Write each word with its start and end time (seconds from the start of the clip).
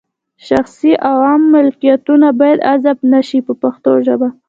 شخصي 0.47 0.91
او 1.09 1.15
عامه 1.27 1.47
ملکیتونه 1.53 2.27
باید 2.39 2.59
غصب 2.67 2.97
نه 3.11 3.21
شي 3.27 3.39
په 3.47 3.53
پښتو 3.61 3.91
ژبه. 4.05 4.29